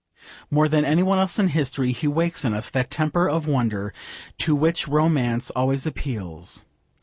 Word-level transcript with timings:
More 0.49 0.67
than 0.67 0.83
any 0.83 1.03
one 1.03 1.19
else 1.19 1.37
in 1.37 1.49
history 1.49 1.91
he 1.91 2.07
wakes 2.07 2.43
in 2.43 2.55
us 2.55 2.71
that 2.71 2.89
temper 2.89 3.29
of 3.29 3.47
wonder 3.47 3.93
to 4.39 4.55
which 4.55 4.87
romance 4.87 5.51
always 5.51 5.85
appeals. 5.85 6.65